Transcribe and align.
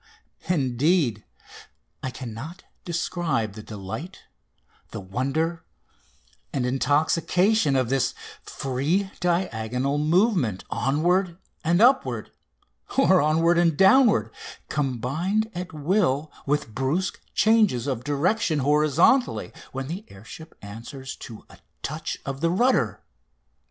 Indeed, 0.49 1.25
I 2.01 2.09
cannot 2.09 2.63
describe 2.85 3.53
the 3.53 3.61
delight, 3.61 4.21
the 4.89 4.99
wonder, 4.99 5.63
and 6.51 6.65
intoxication 6.65 7.75
of 7.75 7.89
this 7.89 8.15
free 8.41 9.11
diagonal 9.19 9.99
movement 9.99 10.63
onward 10.71 11.37
and 11.63 11.83
upward 11.83 12.31
or 12.97 13.21
onward 13.21 13.59
and 13.59 13.77
downward, 13.77 14.31
combined 14.69 15.51
at 15.53 15.71
will 15.71 16.31
with 16.47 16.73
brusque 16.73 17.21
changes 17.35 17.85
of 17.85 18.03
direction 18.03 18.57
horizontally 18.57 19.51
when 19.71 19.87
the 19.87 20.03
air 20.11 20.25
ship 20.25 20.57
answers 20.63 21.15
to 21.17 21.45
a 21.47 21.59
touch 21.83 22.17
of 22.25 22.41
the 22.41 22.49
rudder! 22.49 23.03